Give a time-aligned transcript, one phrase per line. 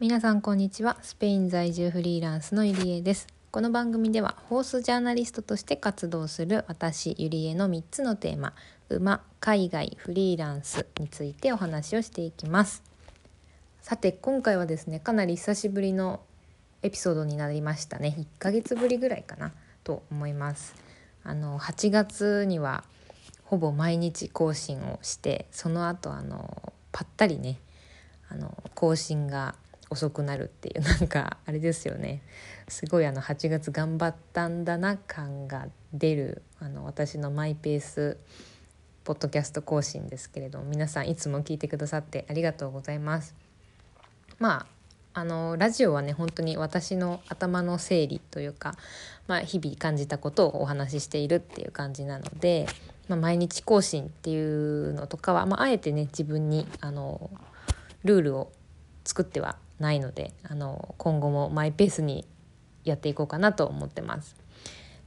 [0.00, 0.96] 皆さんこんにちは。
[1.02, 3.26] スペイン在住フリーランスのゆりえです。
[3.50, 8.54] この番組ではホースジャーナリストとして活動する私ゆりえの3つのテーマ
[8.88, 12.82] 馬海外フリーランスについてお話をしていきます。
[13.82, 16.20] さて今回はですねかなり久しぶりの
[16.82, 18.16] エピソードになりましたね。
[18.18, 19.52] 1ヶ月ぶりぐらいかな
[19.84, 20.74] と思います。
[21.24, 22.84] あの8月には
[23.44, 27.60] ほぼ毎日更新をしてその後あのぱったりね
[28.30, 29.56] あの更新が
[29.90, 32.22] 遅くなるっていうなんかあれですよね
[32.68, 38.16] すごいあの8月頑張ったんだな感が出るあの私のマイペース
[39.04, 43.34] ポッドキャスト更新ですけれども皆さんいつも聞いてくださってありがとうございます。
[44.38, 44.66] まあ
[45.12, 48.76] あのラジオはね本当に私の頭の整理というか、
[49.26, 52.66] まあ、日々感じたことをお話ししているっていう感じなので、
[53.08, 57.28] まあ、毎日更新っていうのとかは、まあ、あえてね自分にあの
[58.04, 58.52] ルールを
[59.04, 62.26] 作ってはないのであの今後もマイペースに
[62.84, 64.36] やっていこうかなと思ってます。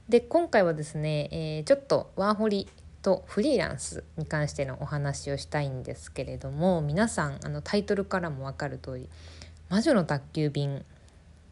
[0.08, 2.68] で今回はですね、えー、ちょっとワーホリ
[3.00, 9.08] とフリーランスに関してのお話をしたいんですけれども皆さんあのタイトルからも分かる通り
[9.70, 10.82] 「魔女の宅急便」っ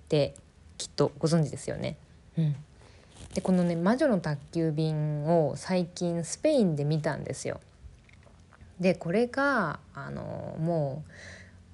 [0.09, 0.34] て
[0.77, 1.97] きっとご存知ですよね。
[2.36, 2.57] うん
[3.34, 7.61] でこのね「魔女の宅急便」を最近スペインで見たんですよ。
[8.79, 11.11] でこれがあのもう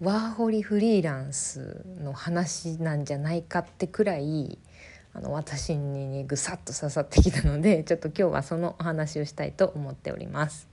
[0.00, 4.58] ワーホリフリーランスの話なんじゃないかってくらい
[5.12, 10.68] あの私にぐさっと刺さってきたので ちょっと今日はそのお話をしたいと思っております。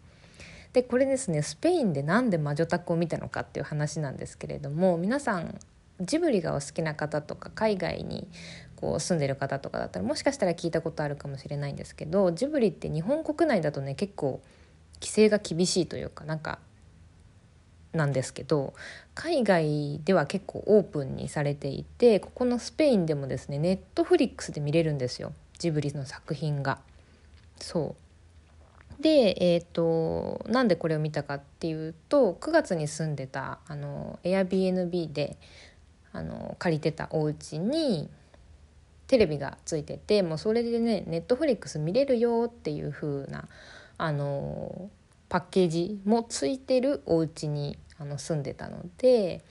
[0.73, 5.57] でこれですねスペインで何で魔女宅を見たのかっていう話なんですけれども皆さん
[6.01, 8.27] ジブリがお好きな方とか海外に
[8.75, 14.41] こう住んでる方とかだったらもしかしたら聞いたことあるかもしれないんですけどジブリって日本国内だとね結構
[14.95, 16.59] 規制が厳しいというかなんか
[17.95, 18.73] なんですけど
[19.13, 26.79] 海外では結構オープンにされていてここのスペインでもですねネットフリックスで見れるんですよジブリの作品が。
[27.59, 27.95] そ
[28.99, 35.37] うでえっ、ー、となんでこれを見たかっていうと9月に住んでたあの Airbnb で
[36.11, 38.09] あの借りてたお家に
[39.07, 43.47] テレビがついててもうそれでねネットフリックス見れるよっていう風な
[43.97, 44.89] あの
[45.29, 49.41] パッケージもついてるお家にあの住んでたので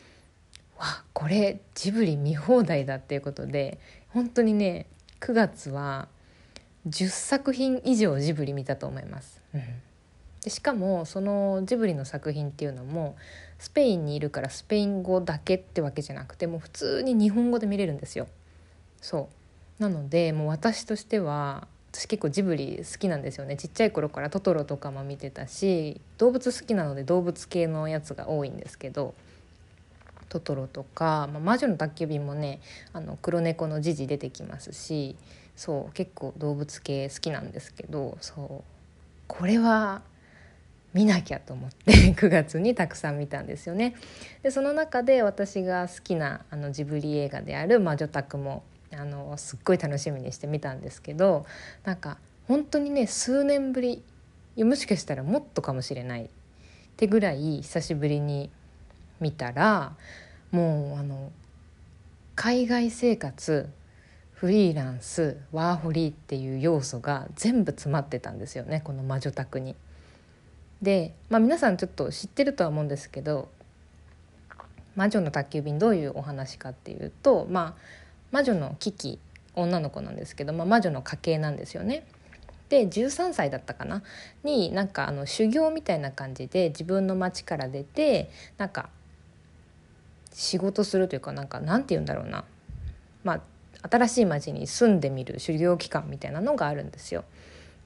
[0.78, 3.78] わこれジブリ見放題だっていうことで
[4.08, 4.86] 本当にね
[5.20, 6.08] 9月は
[6.88, 9.40] 10作品以上ジブリ見たと思います。
[10.42, 13.16] でしかもそのジブリの作品っていうのも
[13.58, 18.28] スペインにいるからスペイン語だけってわけじゃなくてもう普通に日本語で見れるんですよ。
[19.00, 19.30] そ
[19.78, 29.14] うなのでもう私としては私結構ジブリ好きなんですよねちっちゃい頃からトトロとかも見てたし動物好きなので動物系のやつが多いんですけど
[30.28, 32.58] トトロとか、まあ、魔女の宅急便もね
[32.92, 35.14] あの黒猫のジジ出てきますし
[35.54, 38.64] そう結構動物系好きなんですけどそう
[39.28, 40.02] これは
[40.94, 43.94] 見なきゃと思って 9月にたくさん見たんですよね。
[44.42, 51.46] でその中で私が好きなあのジブリ映画である「魔女宅」もあのすっごい楽しみにして見たんですけど
[51.84, 54.02] なんか本当にね数年ぶり
[54.56, 56.28] もしかしたらもっとかもしれないっ
[56.96, 58.50] てぐらい久しぶりに
[59.20, 59.94] 見たら
[60.52, 61.32] もうあの
[62.36, 63.68] 海外生活
[64.34, 69.74] フリーランスワーホリーっていう要素が全部詰まってたんですよねこの魔女宅に。
[70.82, 73.48] で、まあ、皆さんちょっと知ってるとは思うんですけど
[74.96, 77.80] 「魔女の宅急便」どういうお話かっていうと、まあ、
[78.34, 79.20] 魔女のキキ
[79.54, 82.04] 女の子なんですけど、まあ、魔女の家系なんですよね。
[82.68, 84.02] で13歳だったかな？
[84.42, 88.88] になんかあの修行みたいな感じで自分の町から出てなんか
[90.32, 92.44] 仕事するというかなんかなんて言うんだろうな
[93.22, 97.24] まあ新しい町に住んでみる修行期間みたいなのがあるんですよ。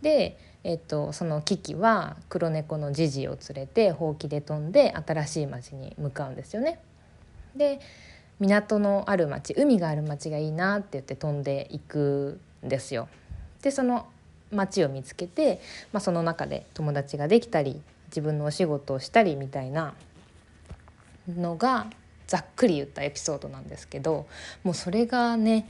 [0.01, 6.81] でえっと、そのキキは黒猫のジジを連れてほうきで飛んで新しい町に向かうんですよね。
[7.55, 7.81] で
[8.41, 13.09] 港のある町海がある町がいいなって言って飛んでいくんですよ。
[13.63, 14.07] でその
[14.53, 15.61] 町を見つけて、
[15.93, 19.95] まあ、その中で友達ができたり自分のお仕事をしたりみたいな
[21.29, 21.87] のが
[22.27, 24.27] ざっくり言ったエピソードなんですけど
[24.65, 25.69] もうそれがね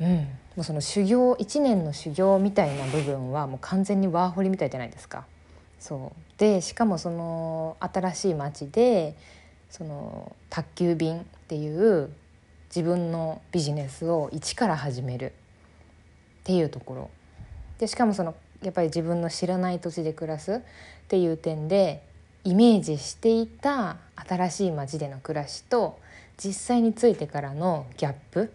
[0.00, 0.24] うん、も
[0.58, 5.26] うその修行1年の修行みたいな部分はもう完全にワーホリみたいじゃないですか。
[5.80, 9.16] そうでしかもその新しい町で
[9.70, 12.10] その宅急便っていう
[12.74, 15.32] 自分のビジネスを一から始める
[16.40, 17.10] っていうところ。
[17.78, 20.60] でしかもそのやっぱり自分の知らない土地で暮らすっ
[21.08, 22.02] ていう点で
[22.44, 25.98] イメージしていた新しい街での暮らしと
[26.36, 28.52] 実際についてからのギャップ。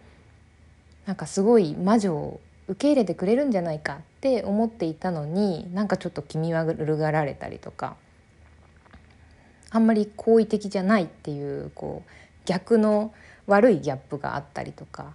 [1.06, 7.98] なんかすごい魔女を受け入れてくれるんじゃないかって思っていたのになんかちょっと気味悪がられたりとか。
[9.74, 12.10] あんまり好意的じゃないっていうこう
[12.46, 13.12] 逆の
[13.48, 15.14] 悪いギャップがあったりとか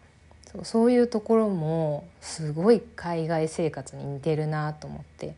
[0.52, 5.34] そうそういうところもすごい海外生活に似てるなと思って。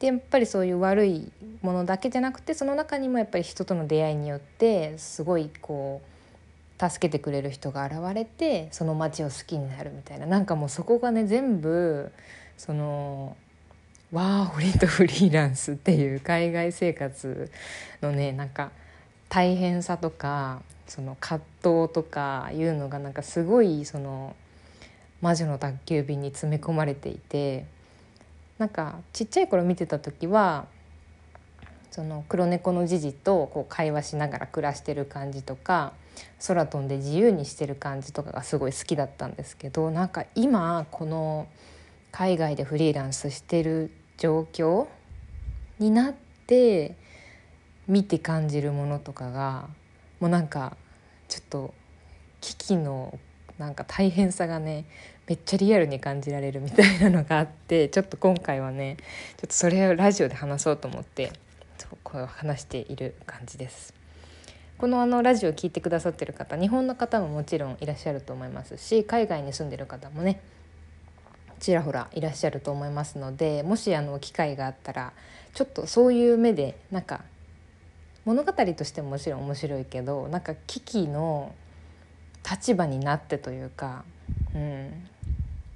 [0.00, 1.30] でやっぱりそういう悪い
[1.60, 10.24] ものだけじゃなくてその中にもやっぱり人との出会いによってすごいこう助けてくれる人が現れてその街を好きになるみたいな。
[10.24, 12.10] なんかもうそこがね全部
[12.56, 13.36] その
[14.12, 17.50] ワーホリとフリーランスっていう海外生活
[18.02, 18.72] のねなんか
[19.28, 24.34] 大変さとかその葛藤とかいうのがなんかすごいその
[25.20, 27.66] 魔女の宅急便に詰め込まれていて
[28.58, 30.66] なんかちっちゃい頃見てた時は
[31.92, 35.92] その黒猫のジジとこう会話しながら暮らしてる感じとか
[36.44, 41.46] 空飛んで自由にしてる感じとかがすごい好きだったんですけどなんか今この
[42.10, 44.86] 海外でフリーランスしてる状況
[45.78, 46.14] になっ
[46.46, 46.94] て
[47.88, 49.66] 見て感じるものとかが
[50.20, 50.76] もうなんか
[51.26, 51.74] ちょっと
[52.42, 53.18] 危機の
[53.58, 54.84] なんか大変さがね
[55.26, 58.98] めっちゃリアルに感じられるみたいなのがあって ちょっと今回はね
[59.38, 61.32] ちょっとそれをラジオで話そうと思って
[61.78, 63.94] そう声を話している感じです。
[64.76, 70.40] このあのラジオを聴いてくださってる方日本の方ももちろんいらっしゃると思いますし海外に住んでる方もね
[71.60, 75.12] ちらほらいらっしゃると思いますのでもしあの機会があったら
[75.54, 77.22] ちょっとそういう目でなんか
[78.24, 81.54] 物語としてももちろん面白いけどなんか危機の
[82.48, 84.04] 立場になってというか、
[84.54, 84.90] うん、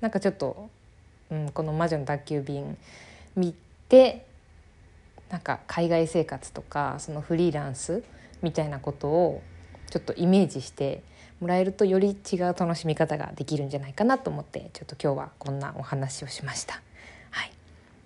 [0.01, 0.71] なんかちょっと、
[1.31, 2.77] うん、この「魔女の宅急便」
[3.37, 3.55] 見
[3.89, 4.27] て
[5.31, 8.03] なんか海外生活とかそのフリーランス
[8.43, 9.43] みたいなことを
[9.91, 11.03] ちょっとイメージして
[11.41, 16.81] もらえるとより違う楽しみ方ができるんじゃないかなと思ってちょっと今日はこんなお話をしました。
[17.31, 17.53] はい、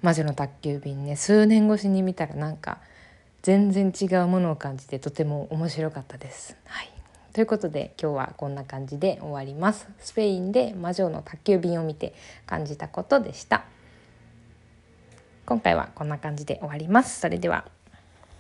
[0.03, 2.79] 魔女の宅急便ね数年越しに見たらなんか
[3.43, 6.57] 全然違うものを感じてとても面白かったです。
[6.65, 6.91] はい、
[7.33, 9.89] ということで今日はこんな感じで終わります。
[10.01, 12.15] スペインで魔女の宅急便を見て
[12.47, 13.65] 感じたことでした。
[15.47, 17.21] 今回はこんな感じで終わります。
[17.21, 17.65] それでは